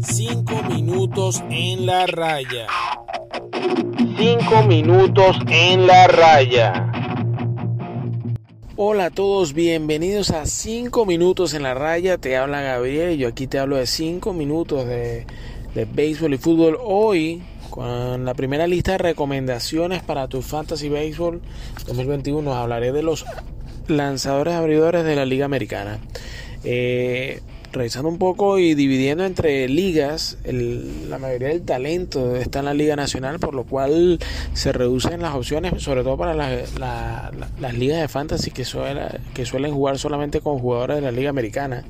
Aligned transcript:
Cinco 0.00 0.62
minutos 0.68 1.42
en 1.50 1.86
la 1.86 2.06
raya. 2.06 2.66
Cinco 4.16 4.62
minutos 4.62 5.36
en 5.48 5.86
la 5.86 6.06
raya. 6.06 6.92
Hola 8.76 9.06
a 9.06 9.10
todos, 9.10 9.54
bienvenidos 9.54 10.30
a 10.30 10.44
5 10.44 11.06
minutos 11.06 11.54
en 11.54 11.62
la 11.62 11.72
raya. 11.72 12.18
Te 12.18 12.36
habla 12.36 12.60
Gabriel 12.60 13.12
y 13.12 13.16
yo 13.16 13.28
aquí 13.28 13.46
te 13.46 13.58
hablo 13.58 13.76
de 13.76 13.86
5 13.86 14.34
minutos 14.34 14.86
de, 14.86 15.26
de 15.74 15.84
béisbol 15.86 16.34
y 16.34 16.38
fútbol. 16.38 16.78
Hoy 16.82 17.42
con 17.70 18.24
la 18.24 18.34
primera 18.34 18.66
lista 18.66 18.92
de 18.92 18.98
recomendaciones 18.98 20.02
para 20.02 20.28
tu 20.28 20.42
Fantasy 20.42 20.88
Baseball 20.88 21.40
2021 21.86 22.54
hablaré 22.54 22.92
de 22.92 23.02
los 23.02 23.24
lanzadores 23.88 24.54
abridores 24.54 25.04
de 25.04 25.16
la 25.16 25.24
Liga 25.24 25.44
Americana. 25.44 25.98
Eh, 26.64 27.40
revisando 27.72 28.08
un 28.08 28.18
poco 28.18 28.58
y 28.58 28.74
dividiendo 28.74 29.24
entre 29.24 29.68
ligas, 29.68 30.38
la 30.44 31.18
mayoría 31.18 31.48
del 31.48 31.62
talento 31.62 32.34
está 32.36 32.60
en 32.60 32.64
la 32.64 32.74
Liga 32.74 32.96
Nacional, 32.96 33.38
por 33.38 33.54
lo 33.54 33.64
cual 33.64 34.18
se 34.54 34.72
reducen 34.72 35.20
las 35.20 35.34
opciones, 35.34 35.82
sobre 35.82 36.02
todo 36.02 36.16
para 36.16 36.34
las 36.34 37.74
ligas 37.74 38.00
de 38.00 38.08
fantasy 38.08 38.50
que, 38.50 38.64
que 39.34 39.44
suelen 39.44 39.74
jugar 39.74 39.98
solamente 39.98 40.40
con 40.40 40.58
jugadores 40.58 40.96
de 40.96 41.02
la 41.02 41.12
Liga 41.12 41.30
Americana. 41.30 41.84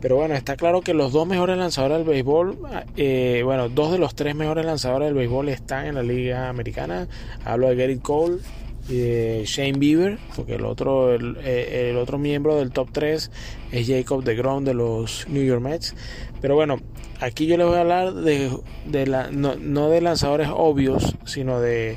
Pero 0.00 0.16
bueno, 0.16 0.34
está 0.34 0.56
claro 0.56 0.82
que 0.82 0.92
los 0.92 1.12
dos 1.12 1.26
mejores 1.26 1.56
lanzadores 1.56 1.98
del 1.98 2.06
béisbol, 2.06 2.58
eh, 2.98 3.40
bueno, 3.42 3.70
dos 3.70 3.90
de 3.90 3.98
los 3.98 4.14
tres 4.14 4.34
mejores 4.34 4.66
lanzadores 4.66 5.06
del 5.06 5.14
béisbol 5.14 5.48
están 5.48 5.86
en 5.86 5.94
la 5.94 6.02
Liga 6.02 6.50
Americana. 6.50 7.08
Hablo 7.46 7.68
de 7.68 7.76
Gary 7.76 7.96
Cole 7.96 8.40
y 8.88 9.44
Shane 9.44 9.78
Bieber, 9.78 10.18
porque 10.36 10.56
el 10.56 10.64
otro, 10.64 11.14
eh, 11.14 11.90
el, 11.90 11.96
otro 11.96 12.18
miembro 12.18 12.56
del 12.56 12.70
top 12.70 12.88
3 12.92 13.30
es 13.72 13.86
Jacob 13.88 14.22
de 14.22 14.34
Grom 14.34 14.64
de 14.64 14.74
los 14.74 15.26
New 15.28 15.42
York 15.42 15.62
Mets. 15.62 15.94
Pero 16.40 16.54
bueno, 16.54 16.80
aquí 17.20 17.46
yo 17.46 17.56
les 17.56 17.66
voy 17.66 17.76
a 17.76 17.80
hablar 17.80 18.12
de, 18.12 18.50
de 18.86 19.06
la, 19.06 19.30
no, 19.30 19.54
no 19.56 19.88
de 19.88 20.00
lanzadores 20.00 20.48
obvios, 20.52 21.16
sino 21.24 21.60
de 21.60 21.96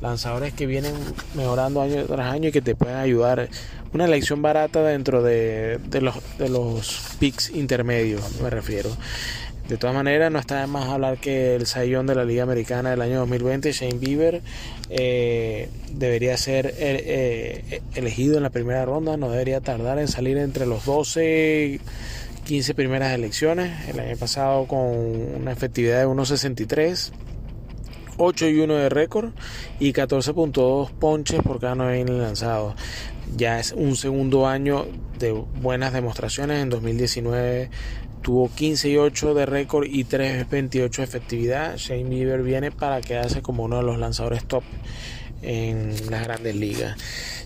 lanzadores 0.00 0.52
que 0.52 0.66
vienen 0.66 0.94
mejorando 1.34 1.82
año 1.82 2.04
tras 2.04 2.32
año 2.32 2.50
y 2.50 2.52
que 2.52 2.62
te 2.62 2.76
pueden 2.76 2.96
ayudar. 2.96 3.48
Una 3.92 4.04
elección 4.04 4.42
barata 4.42 4.82
dentro 4.82 5.22
de, 5.22 5.78
de 5.78 6.00
los, 6.00 6.16
de 6.38 6.48
los 6.50 7.16
picks 7.18 7.50
intermedios, 7.50 8.40
me 8.40 8.50
refiero. 8.50 8.90
De 9.68 9.76
todas 9.76 9.94
maneras, 9.94 10.32
no 10.32 10.38
está 10.38 10.62
de 10.62 10.66
más 10.66 10.88
hablar 10.88 11.18
que 11.18 11.54
el 11.54 11.66
sayón 11.66 12.06
de 12.06 12.14
la 12.14 12.24
Liga 12.24 12.42
Americana 12.42 12.88
del 12.90 13.02
año 13.02 13.18
2020, 13.18 13.70
Shane 13.72 13.98
Bieber, 13.98 14.40
eh, 14.88 15.68
debería 15.92 16.38
ser 16.38 16.68
eh, 16.68 16.72
eh, 16.78 17.82
elegido 17.94 18.38
en 18.38 18.44
la 18.44 18.50
primera 18.50 18.86
ronda, 18.86 19.18
no 19.18 19.30
debería 19.30 19.60
tardar 19.60 19.98
en 19.98 20.08
salir 20.08 20.38
entre 20.38 20.64
los 20.64 20.86
12, 20.86 21.80
15 22.44 22.74
primeras 22.74 23.12
elecciones. 23.12 23.88
El 23.90 24.00
año 24.00 24.16
pasado 24.16 24.66
con 24.66 24.80
una 24.80 25.52
efectividad 25.52 26.00
de 26.00 26.06
1.63. 26.06 27.12
8 28.20 28.48
y 28.48 28.60
1 28.60 28.74
de 28.74 28.88
récord 28.88 29.30
y 29.78 29.92
14.2 29.92 30.90
ponches 30.98 31.40
por 31.42 31.60
cada 31.60 31.76
9 31.76 32.00
innings 32.00 32.20
lanzados. 32.20 32.74
Ya 33.36 33.58
es 33.58 33.72
un 33.72 33.96
segundo 33.96 34.46
año 34.46 34.86
de 35.18 35.32
buenas 35.32 35.92
demostraciones. 35.92 36.62
En 36.62 36.70
2019 36.70 37.70
tuvo 38.22 38.50
15 38.50 38.88
y 38.90 38.96
8 38.96 39.34
de 39.34 39.46
récord 39.46 39.86
y 39.86 40.04
3.28 40.04 40.96
de 40.96 41.02
efectividad. 41.02 41.76
Shane 41.76 42.04
Bieber 42.04 42.42
viene 42.42 42.70
para 42.70 43.00
quedarse 43.00 43.42
como 43.42 43.64
uno 43.64 43.78
de 43.78 43.84
los 43.84 43.98
lanzadores 43.98 44.44
top 44.44 44.64
en 45.42 46.10
las 46.10 46.24
grandes 46.24 46.56
ligas. 46.56 46.96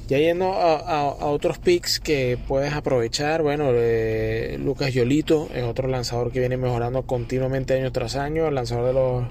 Ya 0.08 0.18
yendo 0.18 0.52
a, 0.52 1.04
otros 1.26 1.58
picks 1.58 2.00
que 2.00 2.38
puedes 2.48 2.72
aprovechar, 2.72 3.42
bueno, 3.42 3.70
eh, 3.72 4.58
Lucas 4.62 4.92
Yolito 4.92 5.48
es 5.54 5.62
otro 5.62 5.88
lanzador 5.88 6.32
que 6.32 6.40
viene 6.40 6.56
mejorando 6.56 7.02
continuamente 7.02 7.74
año 7.74 7.92
tras 7.92 8.16
año, 8.16 8.48
el 8.48 8.54
lanzador 8.54 8.86
de 8.86 8.92
los 8.92 9.24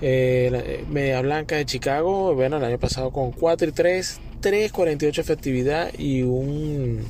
eh, 0.00 0.84
Media 0.88 1.20
Blanca 1.20 1.56
de 1.56 1.66
Chicago, 1.66 2.34
bueno, 2.34 2.58
el 2.58 2.64
año 2.64 2.78
pasado 2.78 3.10
con 3.10 3.32
4 3.32 3.68
y 3.68 3.72
3, 3.72 4.20
3.48 4.44 5.18
efectividad 5.18 5.90
y 5.98 6.22
un 6.22 7.00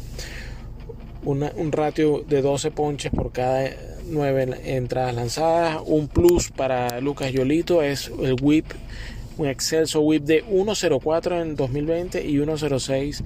un 1.24 1.72
ratio 1.72 2.22
de 2.28 2.42
12 2.42 2.70
ponches 2.70 3.10
por 3.10 3.32
cada 3.32 3.70
9 4.06 4.76
entradas 4.76 5.14
lanzadas. 5.14 5.80
Un 5.86 6.08
plus 6.08 6.50
para 6.50 7.00
Lucas 7.00 7.32
Yolito 7.32 7.82
es 7.82 8.10
el 8.20 8.36
whip, 8.40 8.66
un 9.38 9.48
excelso 9.48 10.00
whip 10.00 10.24
de 10.24 10.44
1.04 10.44 11.40
en 11.40 11.56
2020 11.56 12.26
y 12.26 12.36
1.06 12.36 13.24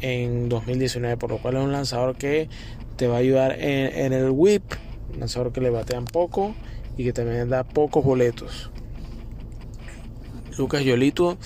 en 0.00 0.48
2019, 0.48 1.16
por 1.16 1.30
lo 1.30 1.38
cual 1.38 1.56
es 1.56 1.62
un 1.62 1.72
lanzador 1.72 2.16
que 2.16 2.48
te 2.96 3.06
va 3.06 3.16
a 3.16 3.18
ayudar 3.18 3.56
en, 3.58 4.12
el 4.12 4.30
whip, 4.30 4.62
un 5.12 5.20
lanzador 5.20 5.52
que 5.52 5.60
le 5.60 5.70
batean 5.70 6.04
poco 6.04 6.54
y 6.96 7.04
que 7.04 7.12
también 7.12 7.48
da 7.48 7.64
pocos 7.64 8.04
boletos. 8.04 8.70
Lucas 10.58 10.84
Yolito, 10.84 11.36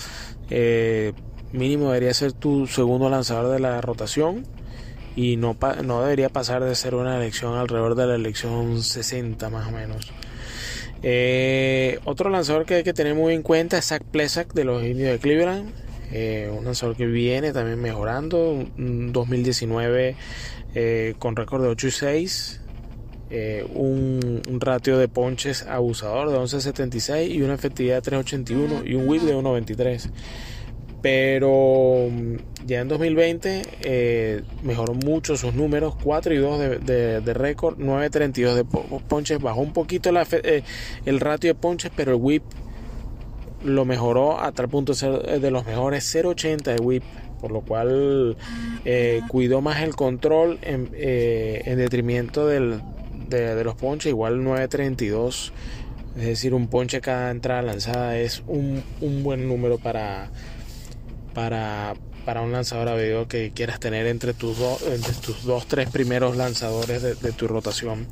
eh, 0.51 1.13
mínimo 1.53 1.87
debería 1.87 2.15
ser 2.15 2.33
tu 2.33 2.67
segundo 2.67 3.09
lanzador 3.09 3.53
de 3.53 3.61
la 3.61 3.81
rotación 3.81 4.45
y 5.19 5.37
no, 5.37 5.57
no 5.85 6.03
debería 6.03 6.29
pasar 6.29 6.63
de 6.63 6.75
ser 6.75 6.95
una 6.95 7.17
elección 7.17 7.55
alrededor 7.59 7.97
de 7.97 8.07
la 8.07 8.15
elección 8.15 8.83
60 8.83 9.51
más 9.51 9.67
o 9.67 9.73
menos. 9.73 10.13
Eh, 11.03 11.99
otro 12.05 12.31
lanzador 12.31 12.67
que 12.67 12.75
hay 12.75 12.83
que 12.85 12.93
tener 12.93 13.15
muy 13.15 13.35
en 13.35 13.43
cuenta 13.43 13.79
es 13.79 13.87
Zach 13.87 14.03
Plesak 14.05 14.53
de 14.53 14.65
los 14.65 14.85
Indios 14.85 15.11
de 15.11 15.19
Cleveland. 15.19 15.73
Eh, 16.13 16.51
un 16.57 16.65
lanzador 16.65 16.97
que 16.97 17.07
viene 17.07 17.53
también 17.53 17.81
mejorando. 17.81 18.51
Un 18.79 19.13
2019 19.13 20.15
eh, 20.75 21.15
con 21.19 21.35
récord 21.35 21.63
de 21.63 21.69
8 21.69 21.87
y 21.89 21.91
6. 21.91 22.61
un, 23.75 24.43
un, 24.49 24.61
ratio 24.61 24.99
de 24.99 25.09
ponches 25.09 25.65
abusador 25.65 26.31
de 26.31 26.39
11.76 26.39 27.31
y 27.31 27.43
una 27.43 27.55
efectividad 27.55 28.03
de 28.03 28.13
3.81 28.13 28.89
y 28.89 28.95
un 28.95 29.09
whip 29.09 29.23
de 29.23 29.35
1.23 29.35 30.11
pero 31.01 32.09
mm, 32.11 32.67
ya 32.67 32.81
en 32.81 32.89
2020 32.89 33.63
eh, 33.83 34.43
mejoró 34.63 34.95
mucho 34.95 35.37
sus 35.37 35.55
números, 35.55 35.95
4 36.03 36.35
y 36.35 36.39
2 36.39 36.81
de, 36.81 37.21
de, 37.21 37.35
récord, 37.35 37.79
9.32 37.79 38.55
de 38.55 38.65
ponches, 38.65 39.41
bajó 39.41 39.61
un 39.61 39.73
poquito 39.73 40.13
la, 40.13 40.27
eh, 40.31 40.63
el 41.07 41.21
ratio 41.21 41.51
de 41.51 41.55
ponches, 41.55 41.93
pero 41.95 42.13
el 42.13 42.19
whip 42.21 42.43
lo 43.65 43.85
mejoró 43.85 44.41
a 44.41 44.53
tal 44.53 44.69
punto 44.69 44.93
de 44.93 44.99
ser 44.99 45.23
eh, 45.27 45.39
de 45.41 45.51
los 45.51 45.67
mejores 45.67 46.15
0.80 46.15 46.77
de 46.77 46.81
whip, 46.81 47.05
por 47.41 47.53
lo 47.53 47.61
cual 47.61 48.37
cuidó 49.29 49.61
más 49.61 49.81
el 49.83 49.95
control 49.95 50.59
en, 50.63 50.91
en 50.93 51.79
detrimento 51.79 52.49
del, 52.49 52.81
de, 53.29 53.63
los 53.63 53.77
ponches, 53.77 54.11
igual 54.11 54.41
9.32. 54.41 55.53
Es 56.17 56.25
decir, 56.25 56.53
un 56.53 56.67
ponche 56.67 57.01
cada 57.01 57.31
entrada 57.31 57.63
lanzada 57.63 58.19
es 58.19 58.43
un, 58.49 58.83
un 59.01 59.23
buen 59.23 59.47
número 59.47 59.79
para, 59.79 60.31
para, 61.39 61.95
para 62.25 62.41
un 62.41 62.51
lanzador 62.51 62.89
a 62.89 63.29
que 63.29 63.53
quieras 63.55 63.79
tener 63.79 64.09
entre 64.09 64.35
tus, 64.35 64.59
dos, 64.59 64.83
entre 64.83 65.13
tus 65.13 65.45
dos, 65.45 65.69
tres 65.69 65.89
primeros 65.89 66.37
lanzadores 66.37 67.01
de, 67.01 67.33
tu 67.33 67.47
rotación. 67.47 68.09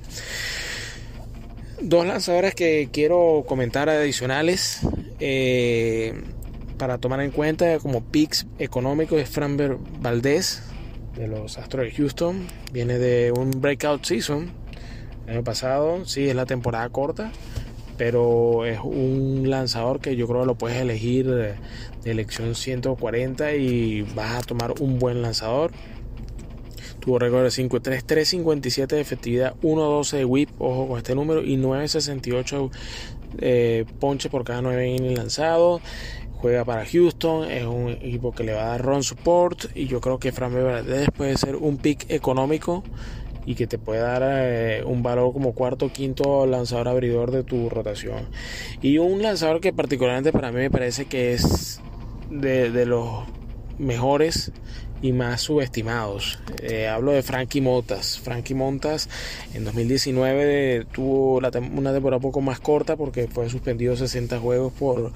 Dos 1.81 2.07
lanzadores 2.07 2.55
que 2.55 2.89
quiero 2.93 3.43
comentar 3.49 3.89
adicionales 3.89 4.79
eh, 5.19 6.23
para 6.79 6.99
tomar 6.99 7.21
en 7.21 7.33
cuenta 7.33 7.81
como 7.81 8.05
picks 8.05 8.47
económicos 8.61 9.21
es 9.21 9.29
Framber 9.29 9.77
Valdez 9.99 10.63
de 11.17 11.27
los 11.27 11.59
Astros 11.59 11.87
de 11.87 11.91
Houston. 11.91 12.47
Viene 12.73 13.01
de 13.01 13.33
un 13.33 13.61
breakout 13.61 14.05
season 14.05 14.53
el 15.27 15.33
año 15.33 15.43
pasado. 15.43 16.07
Sí, 16.07 16.29
es 16.29 16.37
la 16.37 16.47
temporada 16.47 16.89
corta, 16.91 17.33
pero 17.97 18.67
es 18.67 18.79
un 18.83 19.49
lanzador 19.49 20.01
que 20.01 20.17
yo 20.17 20.27
creo 20.27 20.41
que 20.41 20.47
lo 20.47 20.55
puedes 20.57 20.79
elegir 20.79 21.27
de, 21.27 21.55
elección 22.05 22.55
140 22.55 23.55
y 23.57 24.03
vas 24.15 24.37
a 24.37 24.47
tomar 24.47 24.75
un 24.81 24.99
buen 24.99 25.23
lanzador. 25.23 25.73
Tuvo 27.01 27.19
récord 27.19 27.43
de 27.43 27.49
5-3, 27.49 28.05
3.57 28.05 28.87
de 28.87 29.01
efectividad, 29.01 29.54
1.12 29.63 30.19
de 30.19 30.25
whip, 30.25 30.51
ojo 30.59 30.89
con 30.89 30.98
este 30.98 31.15
número, 31.15 31.43
y 31.43 31.57
9.68 31.57 32.71
eh, 33.39 33.84
ponche 34.01 34.28
por 34.31 34.45
cada 34.45 34.63
9 34.63 34.89
innings 34.89 35.19
lanzados. 35.19 35.83
Juega 36.37 36.65
para 36.65 36.84
Houston, 36.84 37.51
es 37.51 37.65
un 37.65 37.89
equipo 37.89 38.33
que 38.33 38.45
le 38.45 38.53
va 38.53 38.65
a 38.65 38.69
dar 38.69 38.84
run 38.84 39.03
support 39.03 39.75
y 39.75 39.87
yo 39.87 40.01
creo 40.03 40.19
que 40.19 40.33
Fran 40.33 40.53
Valdez 40.53 41.09
puede 41.16 41.37
ser 41.39 41.57
un 41.57 41.78
pick 41.78 42.10
económico 42.10 42.84
y 43.47 43.54
que 43.54 43.69
te 43.69 43.78
puede 43.78 44.01
dar 44.01 44.22
eh, 44.25 44.83
un 44.84 45.03
valor 45.03 45.33
como 45.33 45.54
cuarto 45.54 45.91
quinto 45.93 46.47
lanzador 46.47 46.89
abridor 46.89 47.31
de 47.31 47.45
tu 47.45 47.71
rotación. 47.71 48.27
Y 48.83 48.98
un 48.98 49.22
lanzador 49.22 49.60
que 49.60 49.72
particularmente 49.72 50.33
para 50.33 50.51
mí 50.51 50.59
me 50.59 50.71
parece 50.71 51.07
que 51.07 51.33
es 51.33 51.81
de, 52.28 52.87
los 52.87 53.25
mejores 53.78 54.51
y 55.01 55.13
más 55.13 55.43
subestimados. 55.43 56.41
Eh, 56.60 56.89
hablo 56.89 57.13
de 57.13 57.22
Frankie 57.22 57.60
Montas. 57.60 58.19
Frankie 58.19 58.54
Montas 58.54 59.09
en 59.54 59.65
2019 59.65 60.87
tuvo 60.93 61.37
una 61.37 61.51
temporada 61.51 62.16
un 62.16 62.22
poco 62.22 62.41
más 62.41 62.59
corta 62.59 62.97
porque 62.97 63.28
fue 63.28 63.48
suspendido 63.48 63.95
60 63.95 64.41
juegos 64.41 64.72
por, 64.72 65.13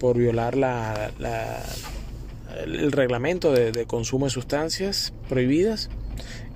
por 0.00 0.18
violar 0.18 0.56
la, 0.56 1.12
el 2.64 2.90
reglamento 2.90 3.52
de, 3.52 3.70
de, 3.70 3.86
consumo 3.86 4.26
de 4.26 4.30
sustancias 4.30 5.12
prohibidas. 5.28 5.90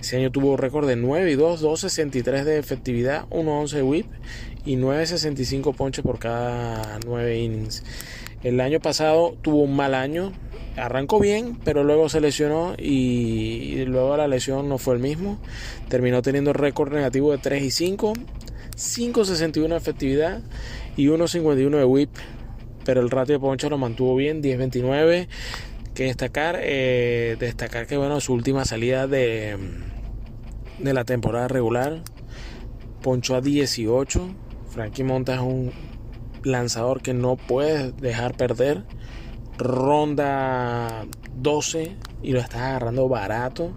Ese 0.02 0.16
año 0.16 0.32
tuvo 0.32 0.56
récord 0.56 0.88
de 0.88 0.96
9 0.96 1.30
y 1.30 1.36
2, 1.36 1.62
2.63 1.62 2.42
de 2.42 2.58
efectividad, 2.58 3.28
1.11 3.28 3.70
de 3.70 3.82
whip 3.84 4.06
y 4.64 4.74
9.65 4.74 5.76
ponches 5.76 6.02
por 6.02 6.18
cada 6.18 6.98
9 7.06 7.38
innings. 7.38 7.84
El 8.42 8.60
año 8.60 8.80
pasado 8.80 9.36
tuvo 9.42 9.62
un 9.62 9.76
mal 9.76 9.94
año, 9.94 10.32
arrancó 10.76 11.20
bien, 11.20 11.56
pero 11.64 11.84
luego 11.84 12.08
se 12.08 12.20
lesionó 12.20 12.74
y 12.76 13.84
luego 13.84 14.16
la 14.16 14.26
lesión 14.26 14.68
no 14.68 14.78
fue 14.78 14.94
el 14.94 15.00
mismo. 15.00 15.38
Terminó 15.88 16.20
teniendo 16.20 16.52
récord 16.52 16.92
negativo 16.92 17.30
de 17.30 17.38
3 17.38 17.62
y 17.62 17.70
5, 17.70 18.14
5.61 18.74 19.68
de 19.68 19.76
efectividad 19.76 20.40
y 20.96 21.06
1.51 21.06 21.78
de 21.78 21.84
whip, 21.84 22.10
pero 22.84 23.02
el 23.02 23.08
ratio 23.08 23.34
de 23.34 23.38
ponche 23.38 23.70
lo 23.70 23.78
mantuvo 23.78 24.16
bien, 24.16 24.42
10.29. 24.42 25.28
Que 25.94 26.04
destacar, 26.04 26.58
eh, 26.60 27.36
destacar 27.38 27.86
que 27.86 27.96
bueno, 27.96 28.20
su 28.20 28.32
última 28.32 28.64
salida 28.64 29.06
de, 29.06 29.56
de 30.78 30.94
la 30.94 31.04
temporada 31.04 31.48
regular 31.48 32.02
ponchó 33.02 33.34
a 33.34 33.40
18. 33.40 34.34
Frankie 34.70 35.04
Monta 35.04 35.34
es 35.34 35.40
un 35.40 35.72
lanzador 36.44 37.02
que 37.02 37.14
no 37.14 37.36
puedes 37.36 37.96
dejar 37.98 38.36
perder. 38.36 38.84
Ronda 39.58 41.04
12 41.36 41.96
y 42.22 42.32
lo 42.32 42.40
estás 42.40 42.62
agarrando 42.62 43.08
barato. 43.08 43.72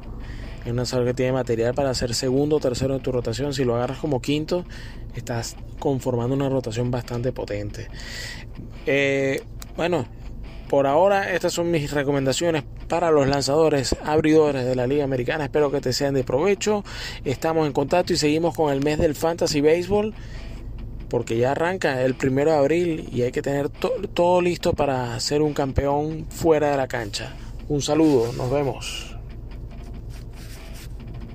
Es 0.64 0.72
un 0.72 0.78
lanzador 0.78 1.06
que 1.06 1.14
tiene 1.14 1.34
material 1.34 1.74
para 1.74 1.94
ser 1.94 2.16
segundo 2.16 2.56
o 2.56 2.60
tercero 2.60 2.96
en 2.96 3.02
tu 3.02 3.12
rotación. 3.12 3.54
Si 3.54 3.66
lo 3.66 3.76
agarras 3.76 4.00
como 4.00 4.22
quinto, 4.22 4.66
estás 5.16 5.56
conformando 5.80 6.36
una 6.36 6.50
rotación 6.50 6.92
bastante 6.92 7.32
potente. 7.32 7.88
Eh, 8.86 9.44
bueno, 9.76 10.06
por 10.70 10.88
ahora 10.88 11.34
estas 11.34 11.54
son 11.54 11.72
mis 11.72 11.92
recomendaciones 11.92 12.64
para 12.88 13.12
los 13.12 13.28
lanzadores 13.28 13.96
abridores 14.04 14.66
de 14.66 14.76
la 14.76 14.88
Liga 14.88 15.04
Americana. 15.04 15.46
Espero 15.46 15.72
que 15.72 15.82
te 15.82 15.94
sean 15.94 16.14
de 16.14 16.24
provecho. 16.24 16.84
Estamos 17.24 17.68
en 17.68 17.74
contacto 17.74 18.14
y 18.14 18.18
seguimos 18.18 18.56
con 18.56 18.72
el 18.72 18.84
mes 18.84 18.98
del 18.98 19.16
Fantasy 19.16 19.62
Baseball 19.62 20.14
porque 21.10 21.38
ya 21.38 21.52
arranca 21.52 22.02
el 22.02 22.16
primero 22.16 22.52
de 22.52 22.58
abril 22.58 23.10
y 23.12 23.22
hay 23.22 23.32
que 23.32 23.42
tener 23.42 23.70
todo 23.70 24.42
listo 24.42 24.74
para 24.74 25.20
ser 25.20 25.42
un 25.42 25.54
campeón 25.54 26.26
fuera 26.30 26.72
de 26.72 26.78
la 26.78 26.88
cancha. 26.88 27.34
Un 27.68 27.82
saludo, 27.82 28.34
nos 28.34 28.52
vemos. 28.52 29.15